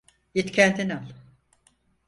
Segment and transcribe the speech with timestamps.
[0.35, 1.03] Git kendin al.